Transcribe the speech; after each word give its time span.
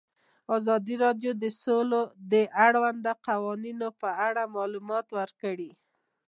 ازادي 0.57 0.95
راډیو 1.05 1.31
د 1.43 1.45
سوله 1.63 2.01
د 2.31 2.33
اړونده 2.65 3.13
قوانینو 3.27 3.87
په 4.01 4.09
اړه 4.27 4.43
معلومات 4.55 5.07
ورکړي. 5.17 5.71